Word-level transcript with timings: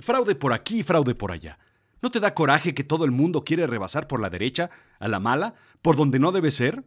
Fraude 0.00 0.36
por 0.36 0.52
aquí, 0.52 0.84
fraude 0.84 1.16
por 1.16 1.32
allá. 1.32 1.58
¿No 2.00 2.12
te 2.12 2.20
da 2.20 2.32
coraje 2.32 2.72
que 2.72 2.84
todo 2.84 3.04
el 3.04 3.10
mundo 3.10 3.42
quiere 3.42 3.66
rebasar 3.66 4.06
por 4.06 4.20
la 4.20 4.30
derecha, 4.30 4.70
a 5.00 5.08
la 5.08 5.18
mala, 5.18 5.54
por 5.82 5.96
donde 5.96 6.20
no 6.20 6.30
debe 6.30 6.52
ser? 6.52 6.84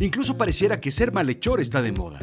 Incluso 0.00 0.36
pareciera 0.36 0.80
que 0.80 0.90
ser 0.90 1.12
malhechor 1.12 1.60
está 1.60 1.82
de 1.82 1.92
moda. 1.92 2.18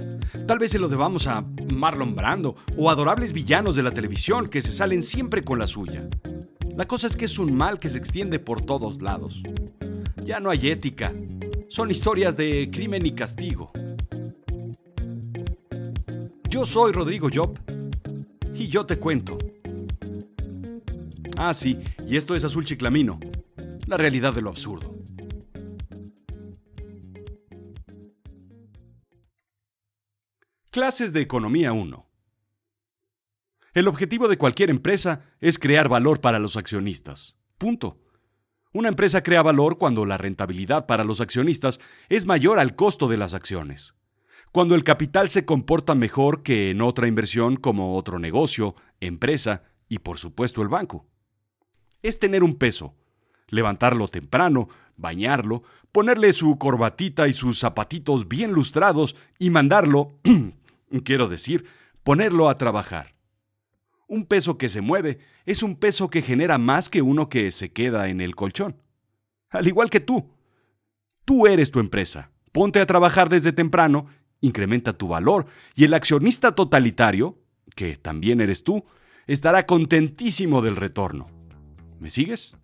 Tal 0.46 0.60
vez 0.60 0.72
se 0.72 0.80
lo 0.80 0.90
debamos 0.90 1.28
a 1.28 1.46
Marlon 1.74 2.16
Brando 2.16 2.58
o 2.76 2.90
adorables 2.90 3.32
villanos 3.32 3.78
de 3.78 3.84
la 3.84 3.92
televisión 3.92 4.48
que 4.48 4.62
se 4.62 4.74
salen 4.74 5.04
siempre 5.04 5.44
con 5.44 5.58
la 5.58 5.68
suya. 5.68 6.10
La 6.76 6.86
cosa 6.86 7.08
es 7.08 7.16
que 7.16 7.26
es 7.26 7.40
un 7.40 7.56
mal 7.56 7.80
que 7.80 7.88
se 7.88 7.98
extiende 7.98 8.38
por 8.38 8.62
todos 8.62 9.02
lados. 9.02 9.42
Ya 10.22 10.42
no 10.42 10.50
hay 10.50 10.70
ética. 10.70 11.14
Son 11.70 11.90
historias 11.90 12.36
de 12.36 12.70
crimen 12.70 13.06
y 13.06 13.12
castigo. 13.12 13.72
Yo 16.50 16.66
soy 16.66 16.92
Rodrigo 16.92 17.30
Job 17.34 17.58
y 18.54 18.68
yo 18.68 18.86
te 18.86 19.00
cuento. 19.00 19.38
Ah, 21.38 21.54
sí, 21.54 21.78
y 22.08 22.16
esto 22.16 22.34
es 22.34 22.46
Azul 22.46 22.64
Chiclamino, 22.64 23.20
la 23.88 23.98
realidad 23.98 24.34
de 24.34 24.42
lo 24.42 24.50
absurdo. 24.50 24.96
Clases 30.72 31.12
de 31.12 31.22
Economía 31.22 31.74
1. 31.74 32.10
El 33.74 33.88
objetivo 33.90 34.30
de 34.30 34.38
cualquier 34.38 34.70
empresa 34.70 35.22
es 35.42 35.60
crear 35.60 35.90
valor 35.90 36.22
para 36.22 36.40
los 36.40 36.56
accionistas. 36.56 37.38
Punto. 37.58 38.00
Una 38.72 38.88
empresa 38.88 39.22
crea 39.22 39.42
valor 39.42 39.78
cuando 39.78 40.06
la 40.06 40.18
rentabilidad 40.18 40.86
para 40.86 41.04
los 41.04 41.20
accionistas 41.20 41.82
es 42.08 42.26
mayor 42.26 42.60
al 42.60 42.76
costo 42.76 43.10
de 43.10 43.18
las 43.18 43.34
acciones. 43.34 43.96
Cuando 44.54 44.76
el 44.76 44.86
capital 44.86 45.28
se 45.28 45.44
comporta 45.44 45.96
mejor 45.96 46.44
que 46.44 46.70
en 46.70 46.82
otra 46.82 47.08
inversión 47.08 47.58
como 47.58 47.96
otro 47.96 48.20
negocio, 48.20 48.76
empresa 49.02 49.64
y 49.90 50.00
por 50.00 50.18
supuesto 50.18 50.62
el 50.62 50.70
banco. 50.70 51.10
Es 52.06 52.20
tener 52.20 52.44
un 52.44 52.54
peso, 52.54 52.94
levantarlo 53.48 54.08
temprano, 54.08 54.70
bañarlo, 54.96 55.64
ponerle 55.92 56.34
su 56.34 56.60
corbatita 56.60 57.28
y 57.28 57.34
sus 57.34 57.58
zapatitos 57.58 58.28
bien 58.28 58.52
lustrados 58.52 59.16
y 59.40 59.50
mandarlo 59.50 60.20
Quiero 61.04 61.28
decir, 61.28 61.66
ponerlo 62.04 62.48
a 62.48 62.58
trabajar. 62.58 63.16
Un 64.08 64.26
peso 64.26 64.60
que 64.60 64.70
se 64.70 64.82
mueve 64.82 65.18
es 65.48 65.64
un 65.64 65.78
peso 65.78 66.12
que 66.12 66.22
genera 66.22 66.60
más 66.60 66.90
que 66.90 67.02
uno 67.02 67.28
que 67.28 67.50
se 67.50 67.72
queda 67.72 68.08
en 68.08 68.22
el 68.22 68.36
colchón. 68.36 68.80
Al 69.50 69.66
igual 69.66 69.90
que 69.90 70.00
tú. 70.00 70.30
Tú 71.26 71.48
eres 71.48 71.72
tu 71.72 71.80
empresa. 71.80 72.30
Ponte 72.52 72.80
a 72.80 72.86
trabajar 72.86 73.30
desde 73.30 73.52
temprano, 73.52 74.06
incrementa 74.42 74.94
tu 74.94 75.08
valor 75.08 75.48
y 75.74 75.86
el 75.86 75.96
accionista 75.96 76.54
totalitario, 76.54 77.40
que 77.76 77.98
también 77.98 78.42
eres 78.42 78.64
tú, 78.64 78.86
estará 79.26 79.66
contentísimo 79.66 80.62
del 80.62 80.76
retorno. 80.76 81.35
¿Me 82.00 82.10
sigues? 82.10 82.56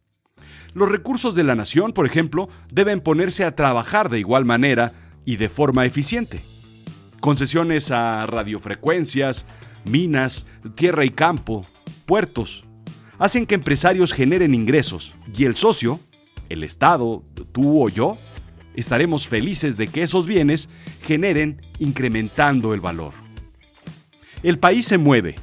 Los 0.74 0.90
recursos 0.90 1.36
de 1.36 1.44
la 1.44 1.56
nación, 1.56 1.94
por 1.94 2.06
ejemplo, 2.06 2.50
deben 2.74 3.02
ponerse 3.02 3.44
a 3.44 3.56
trabajar 3.56 4.10
de 4.10 4.20
igual 4.20 4.46
manera 4.46 4.94
y 5.26 5.36
de 5.36 5.50
forma 5.50 5.86
eficiente 5.86 6.44
concesiones 7.22 7.92
a 7.92 8.26
radiofrecuencias, 8.26 9.46
minas, 9.90 10.46
tierra 10.76 11.06
y 11.06 11.12
campo, 11.12 11.66
puertos, 12.06 12.66
hacen 13.18 13.46
que 13.46 13.56
empresarios 13.56 14.12
generen 14.12 14.54
ingresos 14.54 15.16
y 15.34 15.46
el 15.46 15.56
socio, 15.56 16.02
el 16.50 16.64
Estado, 16.64 17.24
tú 17.54 17.82
o 17.82 17.88
yo, 17.88 18.18
estaremos 18.76 19.28
felices 19.28 19.78
de 19.78 19.88
que 19.88 20.02
esos 20.02 20.26
bienes 20.26 20.68
generen 21.04 21.62
incrementando 21.80 22.74
el 22.74 22.82
valor. 22.82 23.14
El 24.44 24.60
país 24.60 24.86
se 24.86 24.98
mueve 24.98 25.36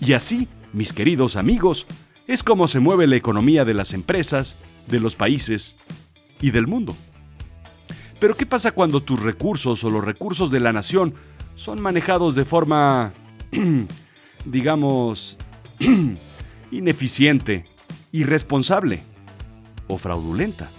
y 0.00 0.12
así, 0.12 0.48
mis 0.72 0.92
queridos 0.92 1.34
amigos, 1.34 1.86
es 2.26 2.42
como 2.42 2.66
se 2.66 2.80
mueve 2.80 3.06
la 3.06 3.16
economía 3.16 3.64
de 3.64 3.74
las 3.74 3.92
empresas, 3.92 4.56
de 4.88 5.00
los 5.00 5.16
países 5.16 5.76
y 6.40 6.50
del 6.50 6.66
mundo. 6.66 6.96
Pero 8.18 8.36
¿qué 8.36 8.46
pasa 8.46 8.72
cuando 8.72 9.02
tus 9.02 9.20
recursos 9.20 9.84
o 9.84 9.90
los 9.90 10.04
recursos 10.04 10.50
de 10.50 10.60
la 10.60 10.72
nación 10.72 11.14
son 11.54 11.80
manejados 11.80 12.34
de 12.34 12.44
forma, 12.44 13.12
digamos, 14.44 15.38
ineficiente, 16.70 17.66
irresponsable 18.12 19.02
o 19.88 19.98
fraudulenta? 19.98 20.70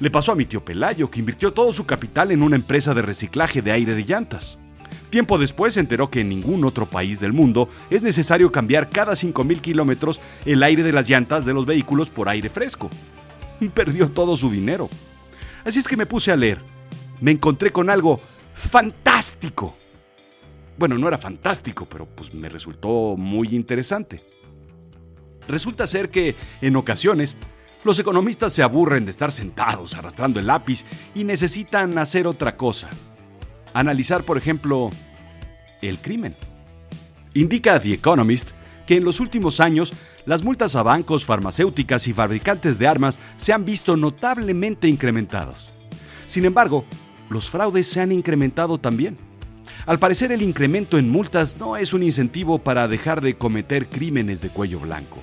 Le 0.00 0.10
pasó 0.10 0.32
a 0.32 0.34
mi 0.34 0.44
tío 0.44 0.64
Pelayo, 0.64 1.10
que 1.10 1.20
invirtió 1.20 1.52
todo 1.52 1.72
su 1.72 1.86
capital 1.86 2.30
en 2.30 2.42
una 2.42 2.56
empresa 2.56 2.92
de 2.92 3.02
reciclaje 3.02 3.62
de 3.62 3.72
aire 3.72 3.94
de 3.94 4.04
llantas. 4.04 4.58
Tiempo 5.10 5.38
después 5.38 5.74
se 5.74 5.80
enteró 5.80 6.10
que 6.10 6.20
en 6.20 6.28
ningún 6.28 6.64
otro 6.64 6.86
país 6.86 7.20
del 7.20 7.32
mundo 7.32 7.68
es 7.90 8.02
necesario 8.02 8.50
cambiar 8.50 8.90
cada 8.90 9.12
5.000 9.12 9.60
kilómetros 9.60 10.20
el 10.44 10.62
aire 10.62 10.82
de 10.82 10.92
las 10.92 11.08
llantas 11.08 11.44
de 11.44 11.54
los 11.54 11.64
vehículos 11.64 12.10
por 12.10 12.28
aire 12.28 12.48
fresco. 12.48 12.90
Perdió 13.74 14.10
todo 14.10 14.36
su 14.36 14.50
dinero. 14.50 14.90
Así 15.64 15.78
es 15.78 15.88
que 15.88 15.96
me 15.96 16.06
puse 16.06 16.32
a 16.32 16.36
leer. 16.36 16.60
Me 17.20 17.30
encontré 17.30 17.70
con 17.70 17.88
algo 17.88 18.20
fantástico. 18.54 19.76
Bueno, 20.78 20.98
no 20.98 21.08
era 21.08 21.18
fantástico, 21.18 21.86
pero 21.86 22.06
pues 22.06 22.34
me 22.34 22.48
resultó 22.48 23.16
muy 23.16 23.48
interesante. 23.54 24.22
Resulta 25.48 25.86
ser 25.86 26.10
que, 26.10 26.34
en 26.60 26.76
ocasiones, 26.76 27.36
los 27.84 27.98
economistas 27.98 28.52
se 28.52 28.62
aburren 28.62 29.04
de 29.04 29.12
estar 29.12 29.30
sentados 29.30 29.94
arrastrando 29.94 30.40
el 30.40 30.48
lápiz 30.48 30.84
y 31.14 31.24
necesitan 31.24 31.96
hacer 31.98 32.26
otra 32.26 32.56
cosa. 32.56 32.88
Analizar, 33.76 34.22
por 34.22 34.38
ejemplo, 34.38 34.88
el 35.82 35.98
crimen. 35.98 36.34
Indica 37.34 37.78
The 37.78 37.92
Economist 37.92 38.52
que 38.86 38.96
en 38.96 39.04
los 39.04 39.20
últimos 39.20 39.60
años 39.60 39.92
las 40.24 40.42
multas 40.42 40.76
a 40.76 40.82
bancos, 40.82 41.26
farmacéuticas 41.26 42.08
y 42.08 42.14
fabricantes 42.14 42.78
de 42.78 42.86
armas 42.86 43.18
se 43.36 43.52
han 43.52 43.66
visto 43.66 43.98
notablemente 43.98 44.88
incrementadas. 44.88 45.74
Sin 46.26 46.46
embargo, 46.46 46.86
los 47.28 47.50
fraudes 47.50 47.86
se 47.86 48.00
han 48.00 48.12
incrementado 48.12 48.78
también. 48.78 49.18
Al 49.84 49.98
parecer 49.98 50.32
el 50.32 50.40
incremento 50.40 50.96
en 50.96 51.10
multas 51.10 51.58
no 51.58 51.76
es 51.76 51.92
un 51.92 52.02
incentivo 52.02 52.58
para 52.58 52.88
dejar 52.88 53.20
de 53.20 53.36
cometer 53.36 53.90
crímenes 53.90 54.40
de 54.40 54.48
cuello 54.48 54.80
blanco. 54.80 55.18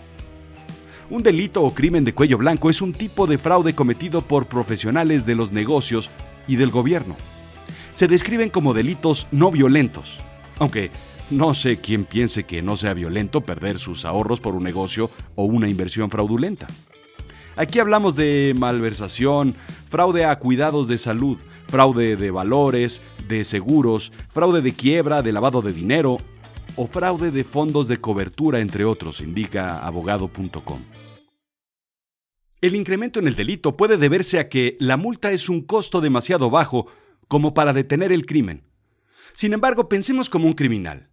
Un 1.10 1.24
delito 1.24 1.64
o 1.64 1.74
crimen 1.74 2.06
de 2.06 2.14
cuello 2.14 2.38
blanco 2.38 2.70
es 2.70 2.84
un 2.84 2.94
tipo 2.94 3.26
de 3.26 3.40
fraude 3.40 3.74
cometido 3.74 4.22
por 4.22 4.46
profesionales 4.46 5.26
de 5.26 5.34
los 5.34 5.52
negocios 5.52 6.12
y 6.48 6.58
del 6.58 6.70
gobierno. 6.70 7.16
Se 7.94 8.08
describen 8.08 8.50
como 8.50 8.74
delitos 8.74 9.28
no 9.32 9.52
violentos, 9.52 10.20
aunque 10.60 10.92
no 11.30 11.54
sé 11.54 11.78
quién 11.78 12.06
piense 12.06 12.44
que 12.44 12.64
no 12.64 12.76
sea 12.76 12.94
violento 12.94 13.42
perder 13.42 13.78
sus 13.78 14.04
ahorros 14.04 14.40
por 14.40 14.56
un 14.56 14.64
negocio 14.64 15.12
o 15.36 15.46
una 15.46 15.70
inversión 15.70 16.10
fraudulenta. 16.10 16.68
Aquí 17.56 17.78
hablamos 17.78 18.16
de 18.16 18.56
malversación, 18.58 19.56
fraude 19.90 20.26
a 20.26 20.38
cuidados 20.40 20.88
de 20.88 20.98
salud, 20.98 21.38
fraude 21.68 22.16
de 22.16 22.32
valores, 22.32 23.04
de 23.28 23.44
seguros, 23.44 24.12
fraude 24.32 24.62
de 24.62 24.74
quiebra, 24.74 25.22
de 25.22 25.32
lavado 25.32 25.62
de 25.62 25.72
dinero 25.72 26.18
o 26.76 26.88
fraude 26.88 27.30
de 27.30 27.44
fondos 27.44 27.88
de 27.88 27.98
cobertura, 27.98 28.60
entre 28.60 28.86
otros, 28.86 29.22
indica 29.22 29.86
abogado.com. 29.86 30.80
El 32.60 32.76
incremento 32.76 33.20
en 33.20 33.28
el 33.28 33.36
delito 33.36 33.78
puede 33.78 33.98
deberse 33.98 34.40
a 34.40 34.50
que 34.50 34.78
la 34.80 34.98
multa 34.98 35.32
es 35.32 35.50
un 35.50 35.62
costo 35.62 36.02
demasiado 36.02 36.50
bajo 36.50 36.88
como 37.34 37.56
para 37.56 37.74
detener 37.74 38.12
el 38.12 38.28
crimen. 38.28 38.62
Sin 39.34 39.54
embargo, 39.54 39.90
pensemos 39.90 40.30
como 40.30 40.46
un 40.46 40.54
criminal. 40.54 41.10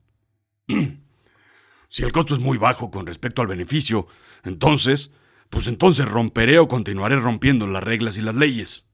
si 1.88 2.02
el 2.02 2.12
costo 2.12 2.34
es 2.34 2.40
muy 2.40 2.58
bajo 2.58 2.90
con 2.90 3.06
respecto 3.06 3.40
al 3.40 3.48
beneficio, 3.48 4.06
entonces, 4.44 5.12
pues 5.48 5.66
entonces 5.66 6.06
romperé 6.06 6.58
o 6.58 6.68
continuaré 6.68 7.16
rompiendo 7.16 7.66
las 7.66 7.82
reglas 7.82 8.18
y 8.18 8.20
las 8.20 8.34
leyes. 8.34 8.84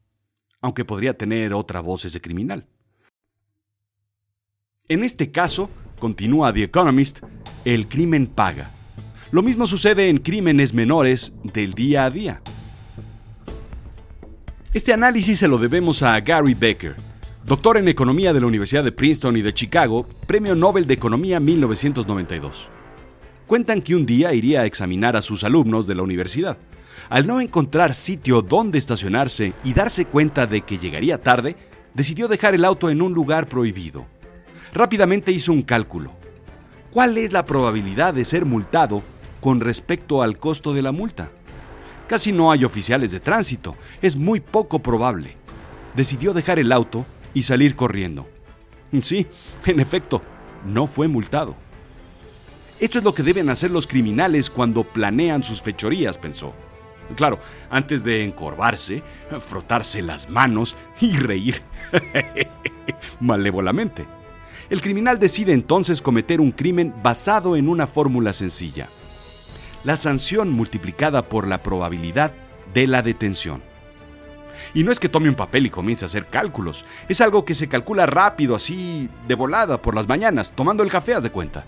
Aunque 0.60 0.84
podría 0.84 1.18
tener 1.18 1.52
otra 1.52 1.80
voz 1.80 2.04
ese 2.04 2.20
criminal. 2.20 2.68
En 4.86 5.02
este 5.02 5.32
caso, 5.32 5.68
continúa 5.98 6.52
The 6.52 6.62
Economist, 6.62 7.24
el 7.64 7.88
crimen 7.88 8.28
paga. 8.28 8.72
Lo 9.32 9.42
mismo 9.42 9.66
sucede 9.66 10.10
en 10.10 10.18
crímenes 10.18 10.72
menores 10.74 11.32
del 11.42 11.74
día 11.74 12.04
a 12.04 12.10
día. 12.12 12.40
Este 14.72 14.92
análisis 14.92 15.40
se 15.40 15.48
lo 15.48 15.58
debemos 15.58 16.04
a 16.04 16.20
Gary 16.20 16.54
Becker, 16.54 17.05
Doctor 17.46 17.76
en 17.76 17.86
Economía 17.86 18.32
de 18.32 18.40
la 18.40 18.48
Universidad 18.48 18.82
de 18.82 18.90
Princeton 18.90 19.36
y 19.36 19.40
de 19.40 19.54
Chicago, 19.54 20.04
Premio 20.26 20.56
Nobel 20.56 20.88
de 20.88 20.94
Economía 20.94 21.38
1992. 21.38 22.66
Cuentan 23.46 23.82
que 23.82 23.94
un 23.94 24.04
día 24.04 24.34
iría 24.34 24.62
a 24.62 24.64
examinar 24.64 25.14
a 25.14 25.22
sus 25.22 25.44
alumnos 25.44 25.86
de 25.86 25.94
la 25.94 26.02
universidad. 26.02 26.58
Al 27.08 27.28
no 27.28 27.40
encontrar 27.40 27.94
sitio 27.94 28.42
donde 28.42 28.78
estacionarse 28.78 29.52
y 29.62 29.74
darse 29.74 30.06
cuenta 30.06 30.48
de 30.48 30.62
que 30.62 30.78
llegaría 30.78 31.22
tarde, 31.22 31.54
decidió 31.94 32.26
dejar 32.26 32.56
el 32.56 32.64
auto 32.64 32.90
en 32.90 33.00
un 33.00 33.14
lugar 33.14 33.48
prohibido. 33.48 34.06
Rápidamente 34.74 35.30
hizo 35.30 35.52
un 35.52 35.62
cálculo. 35.62 36.10
¿Cuál 36.90 37.16
es 37.16 37.30
la 37.30 37.44
probabilidad 37.44 38.12
de 38.12 38.24
ser 38.24 38.44
multado 38.44 39.04
con 39.40 39.60
respecto 39.60 40.20
al 40.20 40.36
costo 40.40 40.74
de 40.74 40.82
la 40.82 40.90
multa? 40.90 41.30
Casi 42.08 42.32
no 42.32 42.50
hay 42.50 42.64
oficiales 42.64 43.12
de 43.12 43.20
tránsito, 43.20 43.76
es 44.02 44.16
muy 44.16 44.40
poco 44.40 44.80
probable. 44.80 45.36
Decidió 45.94 46.34
dejar 46.34 46.58
el 46.58 46.72
auto 46.72 47.06
y 47.36 47.42
salir 47.42 47.76
corriendo. 47.76 48.26
Sí, 49.02 49.26
en 49.66 49.78
efecto, 49.78 50.22
no 50.64 50.86
fue 50.86 51.06
multado. 51.06 51.54
Esto 52.80 52.96
es 52.96 53.04
lo 53.04 53.12
que 53.12 53.22
deben 53.22 53.50
hacer 53.50 53.70
los 53.70 53.86
criminales 53.86 54.48
cuando 54.48 54.84
planean 54.84 55.42
sus 55.42 55.60
fechorías, 55.60 56.16
pensó. 56.16 56.54
Claro, 57.14 57.38
antes 57.68 58.02
de 58.04 58.24
encorvarse, 58.24 59.02
frotarse 59.46 60.00
las 60.00 60.30
manos 60.30 60.76
y 60.98 61.12
reír 61.18 61.60
malévolamente. 63.20 64.06
El 64.70 64.80
criminal 64.80 65.18
decide 65.18 65.52
entonces 65.52 66.00
cometer 66.00 66.40
un 66.40 66.52
crimen 66.52 66.94
basado 67.02 67.54
en 67.54 67.68
una 67.68 67.86
fórmula 67.86 68.32
sencilla. 68.32 68.88
La 69.84 69.98
sanción 69.98 70.50
multiplicada 70.50 71.28
por 71.28 71.46
la 71.46 71.62
probabilidad 71.62 72.32
de 72.72 72.86
la 72.86 73.02
detención. 73.02 73.62
Y 74.74 74.84
no 74.84 74.92
es 74.92 75.00
que 75.00 75.08
tome 75.08 75.28
un 75.28 75.34
papel 75.34 75.66
y 75.66 75.70
comience 75.70 76.04
a 76.04 76.06
hacer 76.06 76.26
cálculos, 76.26 76.84
es 77.08 77.20
algo 77.20 77.44
que 77.44 77.54
se 77.54 77.68
calcula 77.68 78.06
rápido, 78.06 78.54
así, 78.54 79.08
de 79.26 79.34
volada, 79.34 79.80
por 79.80 79.94
las 79.94 80.08
mañanas, 80.08 80.52
tomando 80.54 80.82
el 80.82 80.90
café, 80.90 81.14
haz 81.14 81.22
de 81.22 81.30
cuenta. 81.30 81.64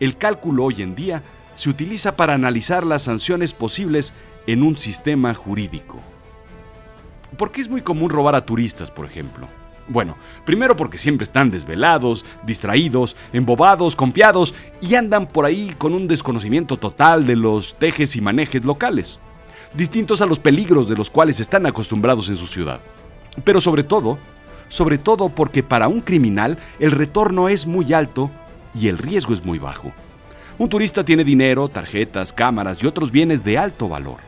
El 0.00 0.16
cálculo 0.16 0.64
hoy 0.64 0.82
en 0.82 0.94
día 0.94 1.22
se 1.54 1.70
utiliza 1.70 2.16
para 2.16 2.34
analizar 2.34 2.84
las 2.84 3.04
sanciones 3.04 3.54
posibles 3.54 4.12
en 4.46 4.62
un 4.62 4.76
sistema 4.76 5.34
jurídico. 5.34 6.00
¿Por 7.36 7.50
qué 7.50 7.60
es 7.60 7.68
muy 7.68 7.82
común 7.82 8.10
robar 8.10 8.34
a 8.34 8.44
turistas, 8.44 8.90
por 8.90 9.06
ejemplo? 9.06 9.48
Bueno, 9.88 10.16
primero 10.44 10.76
porque 10.76 10.98
siempre 10.98 11.24
están 11.24 11.50
desvelados, 11.50 12.24
distraídos, 12.44 13.16
embobados, 13.32 13.94
confiados 13.94 14.54
y 14.80 14.96
andan 14.96 15.26
por 15.26 15.44
ahí 15.44 15.74
con 15.78 15.94
un 15.94 16.08
desconocimiento 16.08 16.76
total 16.76 17.26
de 17.26 17.36
los 17.36 17.76
tejes 17.76 18.16
y 18.16 18.20
manejes 18.20 18.64
locales, 18.64 19.20
distintos 19.74 20.20
a 20.20 20.26
los 20.26 20.38
peligros 20.38 20.88
de 20.88 20.96
los 20.96 21.10
cuales 21.10 21.40
están 21.40 21.66
acostumbrados 21.66 22.28
en 22.28 22.36
su 22.36 22.46
ciudad. 22.46 22.80
Pero 23.44 23.60
sobre 23.60 23.82
todo, 23.82 24.18
sobre 24.68 24.98
todo 24.98 25.28
porque 25.28 25.62
para 25.62 25.88
un 25.88 26.00
criminal 26.00 26.58
el 26.78 26.92
retorno 26.92 27.48
es 27.48 27.66
muy 27.66 27.92
alto 27.92 28.30
y 28.74 28.88
el 28.88 28.98
riesgo 28.98 29.32
es 29.32 29.44
muy 29.44 29.58
bajo. 29.58 29.92
Un 30.58 30.68
turista 30.68 31.04
tiene 31.04 31.22
dinero, 31.22 31.68
tarjetas, 31.68 32.32
cámaras 32.32 32.82
y 32.82 32.86
otros 32.86 33.10
bienes 33.10 33.44
de 33.44 33.58
alto 33.58 33.88
valor. 33.88 34.18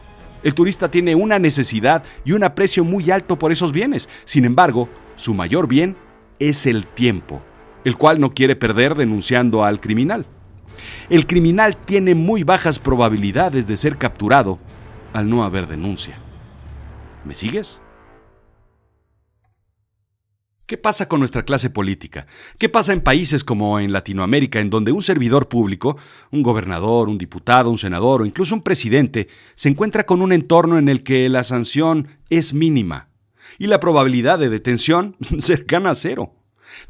El 0.42 0.54
turista 0.54 0.90
tiene 0.90 1.14
una 1.14 1.38
necesidad 1.38 2.04
y 2.24 2.32
un 2.32 2.44
aprecio 2.44 2.84
muy 2.84 3.10
alto 3.10 3.38
por 3.38 3.50
esos 3.50 3.72
bienes. 3.72 4.08
Sin 4.24 4.44
embargo, 4.44 4.88
su 5.16 5.34
mayor 5.34 5.66
bien 5.66 5.96
es 6.38 6.66
el 6.66 6.86
tiempo, 6.86 7.42
el 7.84 7.96
cual 7.96 8.20
no 8.20 8.34
quiere 8.34 8.54
perder 8.56 8.94
denunciando 8.94 9.64
al 9.64 9.80
criminal. 9.80 10.26
El 11.10 11.26
criminal 11.26 11.76
tiene 11.76 12.14
muy 12.14 12.44
bajas 12.44 12.78
probabilidades 12.78 13.66
de 13.66 13.76
ser 13.76 13.96
capturado 13.96 14.58
al 15.12 15.28
no 15.28 15.44
haber 15.44 15.66
denuncia. 15.66 16.18
¿Me 17.24 17.34
sigues? 17.34 17.82
¿Qué 20.68 20.76
pasa 20.76 21.08
con 21.08 21.20
nuestra 21.20 21.46
clase 21.46 21.70
política? 21.70 22.26
¿Qué 22.58 22.68
pasa 22.68 22.92
en 22.92 23.00
países 23.00 23.42
como 23.42 23.80
en 23.80 23.90
Latinoamérica, 23.90 24.60
en 24.60 24.68
donde 24.68 24.92
un 24.92 25.00
servidor 25.00 25.48
público, 25.48 25.96
un 26.30 26.42
gobernador, 26.42 27.08
un 27.08 27.16
diputado, 27.16 27.70
un 27.70 27.78
senador 27.78 28.20
o 28.20 28.26
incluso 28.26 28.54
un 28.54 28.60
presidente, 28.60 29.28
se 29.54 29.70
encuentra 29.70 30.04
con 30.04 30.20
un 30.20 30.30
entorno 30.30 30.76
en 30.76 30.90
el 30.90 31.02
que 31.02 31.26
la 31.30 31.42
sanción 31.42 32.08
es 32.28 32.52
mínima 32.52 33.08
y 33.56 33.66
la 33.66 33.80
probabilidad 33.80 34.38
de 34.38 34.50
detención 34.50 35.16
cercana 35.38 35.90
a 35.90 35.94
cero? 35.94 36.34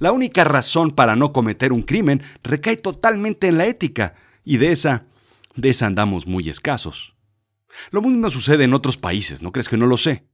La 0.00 0.10
única 0.10 0.42
razón 0.42 0.90
para 0.90 1.14
no 1.14 1.32
cometer 1.32 1.72
un 1.72 1.82
crimen 1.82 2.22
recae 2.42 2.78
totalmente 2.78 3.46
en 3.46 3.58
la 3.58 3.66
ética, 3.66 4.14
y 4.44 4.56
de 4.56 4.72
esa, 4.72 5.04
de 5.54 5.68
esa 5.68 5.86
andamos 5.86 6.26
muy 6.26 6.48
escasos. 6.48 7.17
Lo 7.90 8.02
mismo 8.02 8.30
sucede 8.30 8.64
en 8.64 8.74
otros 8.74 8.96
países, 8.96 9.42
¿no 9.42 9.52
crees 9.52 9.68
que 9.68 9.76
no 9.76 9.86
lo 9.86 9.96
sé? 9.96 10.26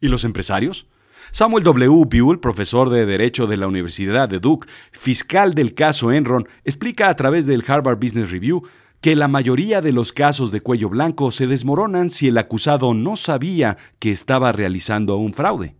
¿Y 0.00 0.08
los 0.08 0.24
empresarios? 0.24 0.88
Samuel 1.30 1.64
W. 1.64 2.04
Buell, 2.04 2.40
profesor 2.40 2.90
de 2.90 3.06
Derecho 3.06 3.46
de 3.46 3.56
la 3.56 3.66
Universidad 3.66 4.28
de 4.28 4.40
Duke, 4.40 4.68
fiscal 4.92 5.54
del 5.54 5.74
caso 5.74 6.12
Enron, 6.12 6.48
explica 6.64 7.08
a 7.08 7.16
través 7.16 7.46
del 7.46 7.64
Harvard 7.66 7.98
Business 7.98 8.30
Review 8.30 8.64
que 9.00 9.16
la 9.16 9.28
mayoría 9.28 9.80
de 9.80 9.92
los 9.92 10.12
casos 10.12 10.52
de 10.52 10.60
cuello 10.60 10.88
blanco 10.88 11.30
se 11.30 11.46
desmoronan 11.46 12.10
si 12.10 12.28
el 12.28 12.38
acusado 12.38 12.94
no 12.94 13.16
sabía 13.16 13.76
que 13.98 14.10
estaba 14.10 14.52
realizando 14.52 15.16
un 15.16 15.34
fraude. 15.34 15.76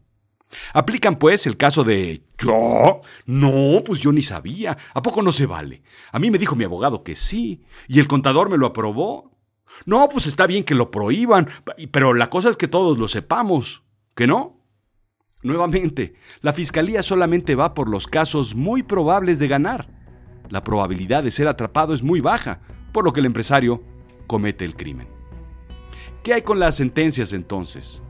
Aplican 0.74 1.16
pues 1.16 1.46
el 1.46 1.56
caso 1.56 1.84
de 1.84 2.22
¿Yo? 2.38 3.00
No, 3.26 3.82
pues 3.84 4.00
yo 4.00 4.12
ni 4.12 4.22
sabía. 4.22 4.76
¿A 4.92 5.02
poco 5.02 5.22
no 5.22 5.32
se 5.32 5.46
vale? 5.46 5.82
A 6.10 6.18
mí 6.18 6.30
me 6.30 6.38
dijo 6.38 6.56
mi 6.56 6.64
abogado 6.64 7.04
que 7.04 7.14
sí, 7.14 7.62
y 7.88 8.00
el 8.00 8.08
contador 8.08 8.50
me 8.50 8.58
lo 8.58 8.66
aprobó. 8.66 9.31
No, 9.84 10.08
pues 10.08 10.26
está 10.26 10.46
bien 10.46 10.64
que 10.64 10.74
lo 10.74 10.90
prohíban, 10.90 11.48
pero 11.90 12.14
la 12.14 12.30
cosa 12.30 12.48
es 12.50 12.56
que 12.56 12.68
todos 12.68 12.98
lo 12.98 13.08
sepamos. 13.08 13.82
¿Que 14.14 14.26
no? 14.26 14.60
Nuevamente, 15.42 16.14
la 16.40 16.52
fiscalía 16.52 17.02
solamente 17.02 17.54
va 17.54 17.74
por 17.74 17.88
los 17.88 18.06
casos 18.06 18.54
muy 18.54 18.82
probables 18.82 19.38
de 19.38 19.48
ganar. 19.48 19.88
La 20.50 20.62
probabilidad 20.62 21.24
de 21.24 21.30
ser 21.30 21.48
atrapado 21.48 21.94
es 21.94 22.02
muy 22.02 22.20
baja, 22.20 22.60
por 22.92 23.04
lo 23.04 23.12
que 23.12 23.20
el 23.20 23.26
empresario 23.26 23.82
comete 24.26 24.64
el 24.64 24.76
crimen. 24.76 25.08
¿Qué 26.22 26.34
hay 26.34 26.42
con 26.42 26.60
las 26.60 26.76
sentencias 26.76 27.32
entonces? 27.32 28.02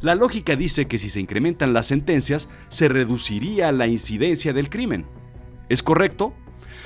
La 0.00 0.16
lógica 0.16 0.56
dice 0.56 0.88
que 0.88 0.98
si 0.98 1.08
se 1.08 1.20
incrementan 1.20 1.72
las 1.72 1.86
sentencias, 1.86 2.48
se 2.68 2.88
reduciría 2.88 3.70
la 3.70 3.86
incidencia 3.86 4.52
del 4.52 4.68
crimen. 4.68 5.06
¿Es 5.68 5.84
correcto? 5.84 6.34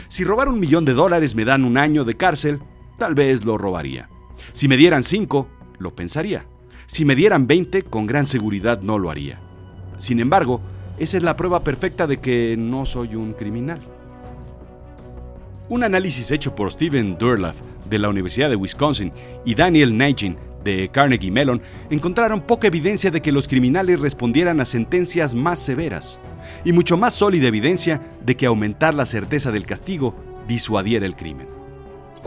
Si 0.08 0.22
robar 0.22 0.48
un 0.48 0.60
millón 0.60 0.84
de 0.84 0.92
dólares 0.92 1.34
me 1.34 1.46
dan 1.46 1.64
un 1.64 1.78
año 1.78 2.04
de 2.04 2.16
cárcel, 2.16 2.60
tal 2.98 3.14
vez 3.14 3.46
lo 3.46 3.56
robaría. 3.56 4.10
Si 4.52 4.68
me 4.68 4.76
dieran 4.76 5.02
cinco, 5.02 5.48
lo 5.78 5.94
pensaría. 5.94 6.46
Si 6.86 7.04
me 7.04 7.16
dieran 7.16 7.46
20, 7.46 7.82
con 7.82 8.06
gran 8.06 8.26
seguridad 8.26 8.80
no 8.80 8.98
lo 8.98 9.10
haría. 9.10 9.40
Sin 9.98 10.20
embargo, 10.20 10.60
esa 10.98 11.16
es 11.16 11.22
la 11.22 11.36
prueba 11.36 11.62
perfecta 11.64 12.06
de 12.06 12.18
que 12.18 12.56
no 12.58 12.86
soy 12.86 13.16
un 13.16 13.32
criminal. 13.32 13.80
Un 15.68 15.82
análisis 15.82 16.30
hecho 16.30 16.54
por 16.54 16.70
Steven 16.70 17.18
Durlaff 17.18 17.60
de 17.90 17.98
la 17.98 18.08
Universidad 18.08 18.48
de 18.48 18.56
Wisconsin 18.56 19.12
y 19.44 19.54
Daniel 19.54 19.96
Nagin 19.96 20.36
de 20.62 20.88
Carnegie 20.90 21.30
Mellon 21.30 21.60
encontraron 21.90 22.40
poca 22.40 22.66
evidencia 22.66 23.10
de 23.10 23.22
que 23.22 23.32
los 23.32 23.48
criminales 23.48 24.00
respondieran 24.00 24.60
a 24.60 24.64
sentencias 24.64 25.34
más 25.34 25.58
severas 25.58 26.20
y 26.64 26.72
mucho 26.72 26.96
más 26.96 27.14
sólida 27.14 27.48
evidencia 27.48 28.00
de 28.24 28.36
que 28.36 28.46
aumentar 28.46 28.94
la 28.94 29.06
certeza 29.06 29.50
del 29.50 29.66
castigo 29.66 30.14
disuadiera 30.48 31.06
el 31.06 31.16
crimen. 31.16 31.55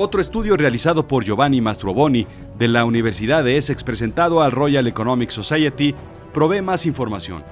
Otro 0.01 0.21
estudio 0.21 0.55
realizado 0.55 1.09
por 1.09 1.25
Giovanni 1.25 1.59
Mastroboni 1.59 2.25
de 2.57 2.69
la 2.69 2.85
Universidad 2.85 3.43
de 3.43 3.57
Essex 3.57 3.83
presentado 3.83 4.41
al 4.41 4.53
Royal 4.53 4.87
Economic 4.87 5.29
Society 5.29 5.93
provee 6.33 6.61
más 6.61 6.85
información. 6.85 7.43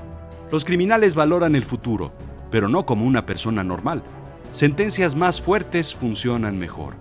Los 0.49 0.63
criminales 0.63 1.13
valoran 1.13 1.57
el 1.57 1.65
futuro, 1.65 2.13
pero 2.49 2.69
no 2.69 2.85
como 2.85 3.05
una 3.05 3.25
persona 3.25 3.65
normal. 3.65 4.01
Sentencias 4.53 5.13
más 5.13 5.41
fuertes 5.41 5.93
funcionan 5.93 6.57
mejor, 6.57 6.95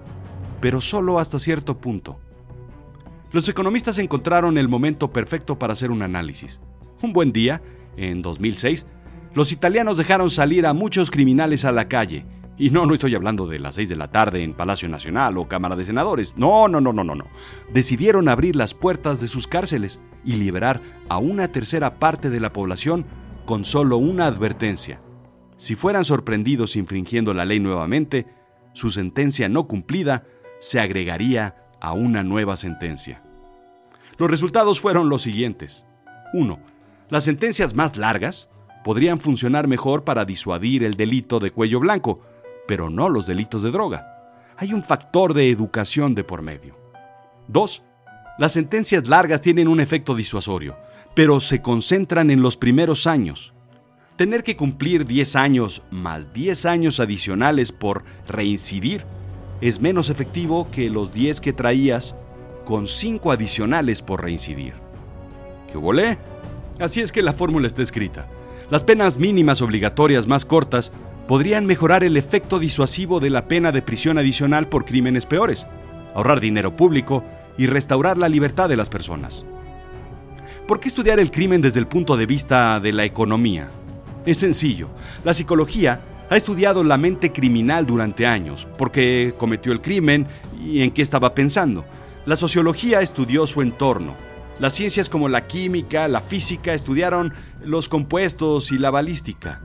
pero 0.61 0.81
solo 0.81 1.21
hasta 1.21 1.39
cierto 1.39 1.79
punto. 1.79 2.19
Los 3.31 3.49
economistas 3.49 4.01
encontraron 4.01 4.59
el 4.59 4.67
momento 4.67 5.13
perfecto 5.13 5.61
para 5.61 5.75
hacer 5.75 5.93
un 5.93 6.03
análisis. 6.03 6.61
Un 7.03 7.13
buen 7.13 7.33
día, 7.33 7.63
en 7.97 8.21
2006, 8.21 8.85
los 9.33 9.53
italianos 9.53 9.97
dejaron 9.97 10.29
salir 10.29 10.67
a 10.67 10.75
muchos 10.75 11.09
criminales 11.09 11.65
a 11.65 11.71
la 11.71 11.87
calle. 11.87 12.27
Y 12.59 12.71
no, 12.71 12.87
no 12.87 12.95
estoy 12.95 13.15
hablando 13.15 13.47
de 13.47 13.59
las 13.59 13.75
6 13.75 13.91
de 13.91 13.97
la 13.97 14.11
tarde 14.11 14.43
en 14.43 14.55
Palacio 14.55 14.89
Nacional 14.89 15.37
o 15.37 15.47
Cámara 15.47 15.77
de 15.77 15.85
Senadores. 15.85 16.37
No, 16.39 16.69
no, 16.69 16.81
no, 16.81 16.93
no, 16.93 17.05
no, 17.05 17.15
no. 17.15 17.27
Decidieron 17.73 18.29
abrir 18.29 18.57
las 18.57 18.73
puertas 18.73 19.21
de 19.21 19.29
sus 19.29 19.47
cárceles 19.47 20.01
y 20.25 20.37
liberar 20.37 20.81
a 21.09 21.19
una 21.19 21.49
tercera 21.49 21.99
parte 21.99 22.31
de 22.31 22.41
la 22.41 22.53
población 22.55 23.05
con 23.45 23.65
solo 23.65 23.99
una 23.99 24.27
advertencia. 24.27 25.01
Si 25.59 25.75
fueran 25.75 26.05
sorprendidos 26.05 26.77
infringiendo 26.77 27.35
la 27.35 27.45
ley 27.45 27.61
nuevamente, 27.61 28.27
su 28.73 28.91
sentencia 28.91 29.49
no 29.49 29.67
cumplida 29.67 30.25
se 30.59 30.81
agregaría 30.81 31.57
a 31.81 31.93
una 31.93 32.23
nueva 32.23 32.57
sentencia. 32.57 33.23
Los 34.19 34.31
resultados 34.31 34.81
fueron 34.81 35.11
los 35.11 35.23
siguientes. 35.23 35.87
1. 36.33 36.59
Las 37.11 37.25
sentencias 37.25 37.75
más 37.75 37.97
largas 37.97 38.49
podrían 38.83 39.21
funcionar 39.21 39.69
mejor 39.69 40.05
para 40.05 40.25
disuadir 40.25 40.85
el 40.85 40.95
delito 40.95 41.39
de 41.39 41.51
cuello 41.51 41.81
blanco, 41.81 42.21
pero 42.67 42.91
no 42.91 43.09
los 43.09 43.27
delitos 43.27 43.63
de 43.63 43.71
droga. 43.71 44.13
Hay 44.57 44.73
un 44.73 44.83
factor 44.83 45.35
de 45.35 45.51
educación 45.51 46.15
de 46.15 46.25
por 46.25 46.43
medio. 46.43 46.79
2. 47.49 47.83
Las 48.39 48.53
sentencias 48.53 49.07
largas 49.09 49.41
tienen 49.41 49.69
un 49.69 49.81
efecto 49.81 50.15
disuasorio, 50.15 50.77
pero 51.15 51.41
se 51.41 51.63
concentran 51.63 52.31
en 52.31 52.43
los 52.43 52.57
primeros 52.57 53.07
años. 53.07 53.55
Tener 54.17 54.43
que 54.43 54.57
cumplir 54.57 55.05
10 55.05 55.37
años 55.37 55.83
más 55.91 56.33
10 56.33 56.67
años 56.67 57.01
adicionales 57.01 57.71
por 57.71 58.05
reincidir 58.27 59.05
es 59.61 59.81
menos 59.81 60.11
efectivo 60.11 60.69
que 60.71 60.91
los 60.91 61.13
10 61.13 61.41
que 61.41 61.53
traías 61.53 62.17
con 62.65 62.87
5 62.87 63.31
adicionales 63.31 64.03
por 64.03 64.23
reincidir. 64.23 64.75
¿Qué 65.71 65.79
volé? 65.79 66.19
Así 66.79 67.01
es 67.01 67.13
que 67.13 67.23
la 67.23 67.33
fórmula 67.33 67.67
está 67.67 67.83
escrita. 67.83 68.29
Las 68.71 68.85
penas 68.85 69.19
mínimas 69.19 69.63
obligatorias 69.63 70.27
más 70.27 70.45
cortas 70.45 70.93
podrían 71.27 71.67
mejorar 71.67 72.05
el 72.05 72.17
efecto 72.17 72.59
disuasivo 72.59 73.21
de 73.21 73.31
la 73.31 73.49
pena 73.49 73.73
de 73.73 73.83
prisión 73.83 74.19
adicional 74.19 74.69
por 74.69 74.85
crímenes 74.85 75.27
peores, 75.27 75.67
ahorrar 76.15 76.41
dinero 76.41 76.77
público 76.77 77.25
y 77.59 77.67
restaurar 77.67 78.19
la 78.19 78.29
libertad 78.29 78.69
de 78.69 78.77
las 78.77 78.89
personas. 78.89 79.45
¿Por 80.67 80.81
qué 80.81 80.89
estudiar 80.89 81.21
el 81.21 81.31
crimen 81.31 81.63
desde 81.63 81.81
el 81.81 81.87
punto 81.87 82.17
de 82.17 82.27
vista 82.27 82.81
de 82.81 82.93
la 82.93 83.05
economía? 83.05 83.69
Es 84.25 84.39
sencillo. 84.39 84.89
La 85.25 85.35
psicología 85.35 86.01
Ha 86.29 86.37
estudiado 86.37 86.83
la 86.83 86.99
mente 86.99 87.31
criminal 87.31 87.87
durante 87.87 88.27
años, 88.27 88.67
por 88.77 88.91
qué 88.91 89.33
cometió 89.39 89.71
el 89.71 89.81
crimen 89.81 90.27
y 90.61 90.83
en 90.83 90.91
qué 90.91 91.01
estaba 91.01 91.35
pensando. 91.35 91.85
La 92.25 92.35
sociología 92.35 93.01
estudió 93.01 93.47
su 93.47 93.63
entorno. 93.63 94.17
Las 94.59 94.73
ciencias 94.73 95.09
como 95.09 95.29
la 95.29 95.47
química, 95.47 96.09
la 96.09 96.21
física 96.21 96.75
estudiaron 96.75 97.33
los 97.63 97.89
compuestos 97.89 98.73
y 98.73 98.79
la 98.79 98.91
balística. 98.91 99.61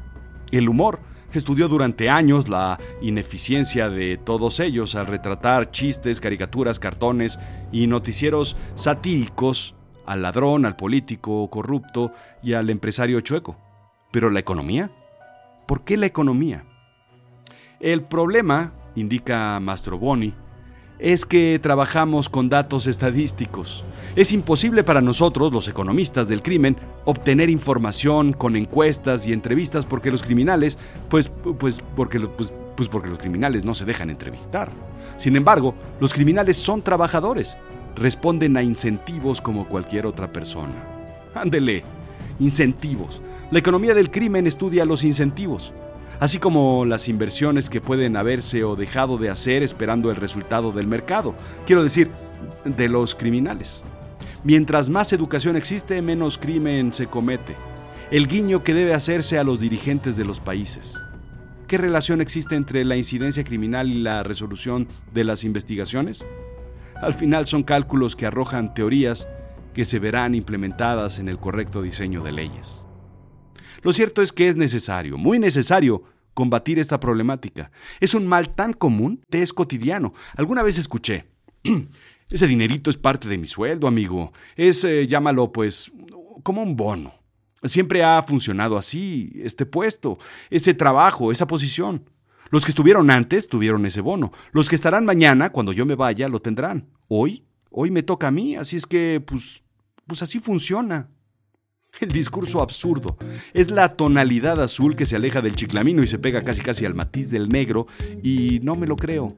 El 0.51 0.69
humor 0.69 0.99
estudió 1.37 1.67
durante 1.67 2.09
años 2.09 2.49
la 2.49 2.79
ineficiencia 3.01 3.89
de 3.89 4.17
todos 4.17 4.59
ellos 4.59 4.95
al 4.95 5.07
retratar 5.07 5.71
chistes, 5.71 6.19
caricaturas, 6.19 6.79
cartones 6.79 7.39
y 7.71 7.87
noticieros 7.87 8.57
satíricos 8.75 9.75
al 10.05 10.21
ladrón, 10.21 10.65
al 10.65 10.75
político 10.75 11.49
corrupto 11.49 12.11
y 12.43 12.53
al 12.53 12.69
empresario 12.69 13.21
chueco. 13.21 13.57
Pero 14.11 14.29
la 14.29 14.39
economía, 14.39 14.91
¿por 15.67 15.83
qué 15.83 15.97
la 15.97 16.05
economía? 16.05 16.65
El 17.79 18.03
problema, 18.03 18.73
indica 18.95 19.59
Mastroboni, 19.59 20.35
es 21.01 21.25
que 21.25 21.59
trabajamos 21.61 22.29
con 22.29 22.47
datos 22.47 22.85
estadísticos. 22.85 23.83
Es 24.15 24.31
imposible 24.31 24.83
para 24.83 25.01
nosotros, 25.01 25.51
los 25.51 25.67
economistas 25.67 26.27
del 26.27 26.43
crimen, 26.43 26.77
obtener 27.05 27.49
información 27.49 28.33
con 28.33 28.55
encuestas 28.55 29.25
y 29.25 29.33
entrevistas 29.33 29.85
porque 29.85 30.11
los 30.11 30.21
criminales, 30.21 30.77
pues, 31.09 31.31
pues, 31.59 31.81
porque, 31.95 32.19
pues, 32.19 32.53
pues 32.75 32.87
porque 32.87 33.09
los 33.09 33.17
criminales 33.17 33.65
no 33.65 33.73
se 33.73 33.85
dejan 33.85 34.09
entrevistar. 34.09 34.69
Sin 35.17 35.35
embargo, 35.35 35.73
los 35.99 36.13
criminales 36.13 36.57
son 36.57 36.83
trabajadores, 36.83 37.57
responden 37.95 38.55
a 38.55 38.63
incentivos 38.63 39.41
como 39.41 39.67
cualquier 39.67 40.05
otra 40.05 40.31
persona. 40.31 40.73
Ándele, 41.33 41.83
incentivos. 42.39 43.21
La 43.49 43.59
economía 43.59 43.95
del 43.95 44.11
crimen 44.11 44.45
estudia 44.45 44.85
los 44.85 45.03
incentivos 45.03 45.73
así 46.21 46.37
como 46.37 46.85
las 46.85 47.09
inversiones 47.09 47.67
que 47.67 47.81
pueden 47.81 48.15
haberse 48.15 48.63
o 48.63 48.75
dejado 48.75 49.17
de 49.17 49.31
hacer 49.31 49.63
esperando 49.63 50.11
el 50.11 50.17
resultado 50.17 50.71
del 50.71 50.85
mercado, 50.85 51.35
quiero 51.65 51.81
decir, 51.81 52.11
de 52.63 52.89
los 52.89 53.15
criminales. 53.15 53.83
Mientras 54.43 54.91
más 54.91 55.13
educación 55.13 55.55
existe, 55.55 55.99
menos 56.03 56.37
crimen 56.37 56.93
se 56.93 57.07
comete. 57.07 57.55
El 58.11 58.27
guiño 58.27 58.63
que 58.63 58.75
debe 58.75 58.93
hacerse 58.93 59.39
a 59.39 59.43
los 59.43 59.59
dirigentes 59.59 60.15
de 60.15 60.23
los 60.23 60.39
países. 60.39 61.01
¿Qué 61.67 61.79
relación 61.79 62.21
existe 62.21 62.55
entre 62.55 62.85
la 62.85 62.97
incidencia 62.97 63.43
criminal 63.43 63.89
y 63.89 63.95
la 63.95 64.21
resolución 64.21 64.87
de 65.11 65.23
las 65.23 65.43
investigaciones? 65.43 66.27
Al 67.01 67.15
final 67.15 67.47
son 67.47 67.63
cálculos 67.63 68.15
que 68.15 68.27
arrojan 68.27 68.75
teorías 68.75 69.27
que 69.73 69.85
se 69.85 69.97
verán 69.97 70.35
implementadas 70.35 71.17
en 71.17 71.29
el 71.29 71.39
correcto 71.39 71.81
diseño 71.81 72.21
de 72.21 72.31
leyes. 72.31 72.85
Lo 73.81 73.93
cierto 73.93 74.21
es 74.21 74.31
que 74.31 74.47
es 74.47 74.57
necesario, 74.57 75.17
muy 75.17 75.39
necesario, 75.39 76.03
combatir 76.33 76.79
esta 76.79 76.99
problemática. 76.99 77.71
Es 77.99 78.13
un 78.13 78.27
mal 78.27 78.53
tan 78.55 78.73
común, 78.73 79.21
te 79.29 79.41
es 79.41 79.53
cotidiano. 79.53 80.13
Alguna 80.35 80.63
vez 80.63 80.77
escuché, 80.77 81.25
ese 82.29 82.47
dinerito 82.47 82.89
es 82.89 82.97
parte 82.97 83.27
de 83.27 83.37
mi 83.37 83.47
sueldo, 83.47 83.87
amigo. 83.87 84.31
Es, 84.55 84.83
eh, 84.83 85.07
llámalo, 85.07 85.51
pues, 85.51 85.91
como 86.43 86.63
un 86.63 86.75
bono. 86.75 87.13
Siempre 87.63 88.03
ha 88.03 88.23
funcionado 88.23 88.77
así, 88.77 89.31
este 89.35 89.65
puesto, 89.65 90.17
ese 90.49 90.73
trabajo, 90.73 91.31
esa 91.31 91.45
posición. 91.45 92.09
Los 92.49 92.65
que 92.65 92.71
estuvieron 92.71 93.11
antes 93.11 93.47
tuvieron 93.47 93.85
ese 93.85 94.01
bono. 94.01 94.31
Los 94.51 94.67
que 94.67 94.75
estarán 94.75 95.05
mañana, 95.05 95.51
cuando 95.51 95.71
yo 95.71 95.85
me 95.85 95.95
vaya, 95.95 96.27
lo 96.27 96.41
tendrán. 96.41 96.87
Hoy, 97.07 97.45
hoy 97.69 97.91
me 97.91 98.03
toca 98.03 98.27
a 98.27 98.31
mí, 98.31 98.55
así 98.55 98.77
es 98.77 98.85
que, 98.85 99.23
pues, 99.25 99.63
pues 100.07 100.23
así 100.23 100.39
funciona. 100.39 101.07
El 101.99 102.09
discurso 102.09 102.61
absurdo 102.61 103.17
es 103.53 103.69
la 103.69 103.89
tonalidad 103.95 104.61
azul 104.61 104.95
que 104.95 105.05
se 105.05 105.15
aleja 105.15 105.41
del 105.41 105.55
chiclamino 105.55 106.01
y 106.01 106.07
se 106.07 106.19
pega 106.19 106.43
casi 106.43 106.61
casi 106.61 106.85
al 106.85 106.95
matiz 106.95 107.29
del 107.29 107.49
negro 107.49 107.87
y 108.23 108.59
no 108.63 108.75
me 108.75 108.87
lo 108.87 108.95
creo. 108.95 109.37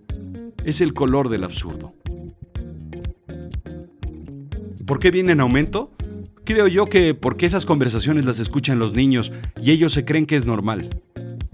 Es 0.64 0.80
el 0.80 0.94
color 0.94 1.30
del 1.30 1.44
absurdo. 1.44 1.94
¿Por 4.86 5.00
qué 5.00 5.12
viene 5.12 5.32
en 5.32 5.40
aumento? 5.40 5.92
Creo 6.46 6.68
yo 6.68 6.86
que 6.86 7.14
porque 7.14 7.46
esas 7.46 7.66
conversaciones 7.66 8.26
las 8.26 8.40
escuchan 8.40 8.80
los 8.80 8.94
niños 8.94 9.32
y 9.62 9.72
ellos 9.72 9.94
se 9.94 10.06
creen 10.06 10.26
que 10.26 10.36
es 10.36 10.46
normal. 10.46 11.02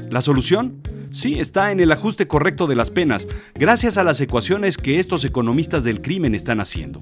¿La 0.10 0.22
solución? 0.22 0.82
Sí, 1.12 1.40
está 1.40 1.72
en 1.72 1.80
el 1.80 1.92
ajuste 1.92 2.28
correcto 2.28 2.68
de 2.68 2.76
las 2.76 2.92
penas, 2.92 3.28
gracias 3.56 3.98
a 3.98 4.04
las 4.04 4.22
ecuaciones 4.22 4.78
que 4.78 5.00
estos 5.00 5.26
economistas 5.26 5.84
del 5.84 6.02
crimen 6.02 6.36
están 6.36 6.60
haciendo. 6.60 7.02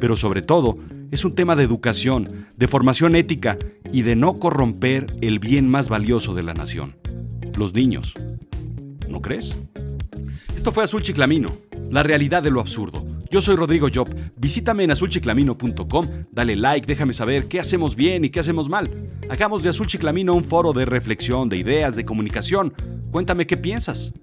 Pero 0.00 0.16
sobre 0.16 0.40
todo, 0.40 0.78
es 1.12 1.26
un 1.26 1.34
tema 1.34 1.54
de 1.54 1.62
educación, 1.62 2.48
de 2.56 2.66
formación 2.66 3.14
ética 3.14 3.58
y 3.92 4.00
de 4.00 4.16
no 4.16 4.38
corromper 4.38 5.14
el 5.20 5.38
bien 5.38 5.68
más 5.68 5.90
valioso 5.90 6.34
de 6.34 6.42
la 6.42 6.54
nación, 6.54 6.96
los 7.54 7.74
niños. 7.74 8.14
¿No 9.08 9.20
crees? 9.20 9.58
Esto 10.56 10.72
fue 10.72 10.84
Azul 10.84 11.02
Chiclamino, 11.02 11.54
la 11.90 12.02
realidad 12.02 12.42
de 12.42 12.50
lo 12.50 12.60
absurdo. 12.60 13.06
Yo 13.30 13.42
soy 13.42 13.56
Rodrigo 13.56 13.88
Job. 13.94 14.08
Visítame 14.36 14.84
en 14.84 14.90
azulchiclamino.com, 14.90 16.08
dale 16.32 16.56
like, 16.56 16.86
déjame 16.86 17.12
saber 17.12 17.46
qué 17.46 17.60
hacemos 17.60 17.94
bien 17.94 18.24
y 18.24 18.30
qué 18.30 18.40
hacemos 18.40 18.70
mal. 18.70 18.90
Hagamos 19.28 19.62
de 19.62 19.68
Azul 19.68 19.86
Chiclamino 19.86 20.32
un 20.32 20.44
foro 20.44 20.72
de 20.72 20.86
reflexión, 20.86 21.50
de 21.50 21.58
ideas, 21.58 21.94
de 21.94 22.06
comunicación. 22.06 22.72
Cuéntame 23.10 23.46
qué 23.46 23.58
piensas. 23.58 24.14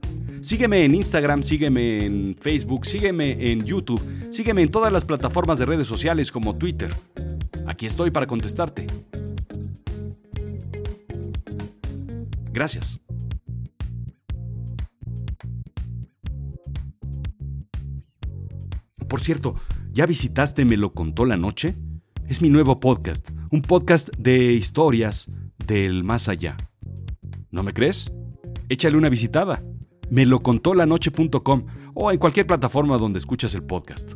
Sígueme 0.41 0.85
en 0.85 0.95
Instagram, 0.95 1.43
sígueme 1.43 2.05
en 2.05 2.35
Facebook, 2.39 2.85
sígueme 2.85 3.51
en 3.51 3.65
YouTube, 3.65 4.01
sígueme 4.29 4.61
en 4.61 4.71
todas 4.71 4.91
las 4.91 5.03
plataformas 5.03 5.59
de 5.59 5.65
redes 5.65 5.85
sociales 5.85 6.31
como 6.31 6.55
Twitter. 6.55 6.95
Aquí 7.67 7.85
estoy 7.85 8.09
para 8.09 8.25
contestarte. 8.25 8.87
Gracias. 12.53 12.99
Por 19.09 19.19
cierto, 19.19 19.55
¿ya 19.91 20.05
visitaste 20.05 20.63
Me 20.63 20.77
lo 20.77 20.93
contó 20.93 21.25
la 21.25 21.35
noche? 21.35 21.75
Es 22.27 22.41
mi 22.41 22.49
nuevo 22.49 22.79
podcast, 22.79 23.29
un 23.51 23.61
podcast 23.61 24.09
de 24.17 24.53
historias 24.53 25.29
del 25.67 26.05
más 26.05 26.29
allá. 26.29 26.55
¿No 27.51 27.61
me 27.63 27.73
crees? 27.73 28.09
Échale 28.69 28.95
una 28.95 29.09
visitada 29.09 29.63
melocontolanoche.com 30.09 31.65
o 31.93 32.11
en 32.11 32.17
cualquier 32.17 32.47
plataforma 32.47 32.97
donde 32.97 33.19
escuchas 33.19 33.53
el 33.53 33.63
podcast. 33.63 34.13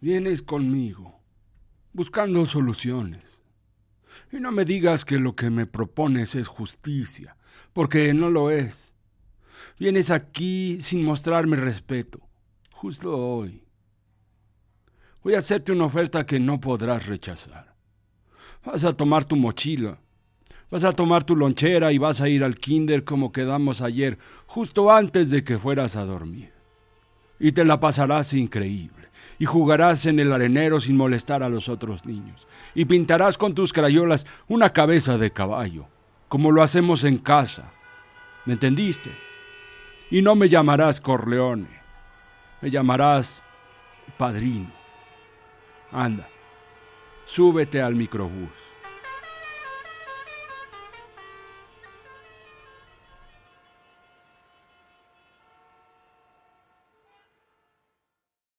Vienes 0.00 0.40
conmigo, 0.40 1.20
buscando 1.92 2.46
soluciones. 2.46 3.42
Y 4.32 4.40
no 4.40 4.50
me 4.50 4.64
digas 4.64 5.04
que 5.04 5.18
lo 5.18 5.36
que 5.36 5.50
me 5.50 5.66
propones 5.66 6.34
es 6.34 6.48
justicia, 6.48 7.36
porque 7.74 8.14
no 8.14 8.30
lo 8.30 8.50
es. 8.50 8.94
Vienes 9.78 10.10
aquí 10.10 10.80
sin 10.80 11.04
mostrarme 11.04 11.56
respeto, 11.56 12.20
justo 12.72 13.14
hoy. 13.14 13.62
Voy 15.22 15.34
a 15.34 15.38
hacerte 15.38 15.70
una 15.70 15.84
oferta 15.84 16.24
que 16.24 16.40
no 16.40 16.60
podrás 16.60 17.06
rechazar. 17.06 17.74
Vas 18.64 18.84
a 18.84 18.92
tomar 18.92 19.26
tu 19.26 19.36
mochila, 19.36 20.00
vas 20.70 20.84
a 20.84 20.94
tomar 20.94 21.24
tu 21.24 21.36
lonchera 21.36 21.92
y 21.92 21.98
vas 21.98 22.22
a 22.22 22.28
ir 22.30 22.42
al 22.42 22.54
kinder 22.54 23.04
como 23.04 23.32
quedamos 23.32 23.82
ayer, 23.82 24.18
justo 24.46 24.90
antes 24.90 25.30
de 25.30 25.44
que 25.44 25.58
fueras 25.58 25.96
a 25.96 26.06
dormir. 26.06 26.59
Y 27.40 27.52
te 27.52 27.64
la 27.64 27.80
pasarás 27.80 28.34
increíble 28.34 29.00
y 29.40 29.46
jugarás 29.46 30.04
en 30.04 30.20
el 30.20 30.32
arenero 30.34 30.78
sin 30.80 30.98
molestar 30.98 31.42
a 31.42 31.48
los 31.48 31.70
otros 31.70 32.04
niños, 32.04 32.46
y 32.74 32.84
pintarás 32.84 33.38
con 33.38 33.54
tus 33.54 33.72
crayolas 33.72 34.26
una 34.48 34.70
cabeza 34.70 35.16
de 35.16 35.32
caballo, 35.32 35.88
como 36.28 36.52
lo 36.52 36.62
hacemos 36.62 37.04
en 37.04 37.16
casa. 37.16 37.72
¿Me 38.44 38.52
entendiste? 38.52 39.10
Y 40.10 40.20
no 40.20 40.34
me 40.34 40.50
llamarás 40.50 41.00
Corleone, 41.00 41.70
me 42.60 42.70
llamarás 42.70 43.42
padrino. 44.18 44.70
Anda, 45.90 46.28
súbete 47.24 47.80
al 47.80 47.94
microbús. 47.94 48.69